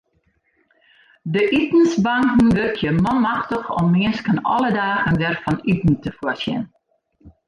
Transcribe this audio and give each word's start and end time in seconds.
De 1.33 1.43
itensbanken 1.49 2.53
wurkje 2.53 2.91
manmachtich 2.91 3.69
om 3.69 3.91
minsken 3.91 4.39
alle 4.53 4.71
dagen 4.81 5.17
wer 5.21 5.35
fan 5.43 5.59
iten 5.71 5.95
te 6.03 6.11
foarsjen. 6.19 6.63